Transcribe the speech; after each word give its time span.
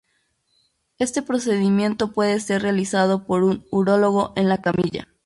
Este 0.97 1.21
procedimiento 1.21 2.11
puede 2.11 2.39
ser 2.39 2.63
realizado 2.63 3.23
por 3.27 3.43
un 3.43 3.67
urólogo 3.69 4.33
en 4.35 4.49
la 4.49 4.59
camilla. 4.59 5.07